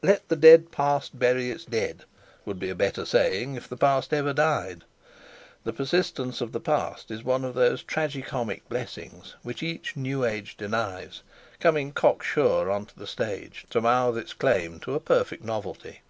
[0.00, 2.04] "Let the dead Past bury its dead"
[2.44, 4.84] would be a better saying if the Past ever died.
[5.64, 10.24] The persistence of the Past is one of those tragi comic blessings which each new
[10.24, 11.22] age denies,
[11.58, 16.02] coming cocksure on to the stage to mouth its claim to a perfect novelty.